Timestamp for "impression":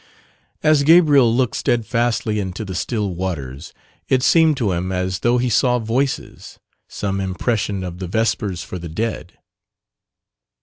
7.21-7.83